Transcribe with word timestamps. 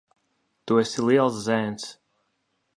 Tu 0.65 0.77
esi 0.85 1.05
liels 1.09 1.39
zēns. 1.49 1.87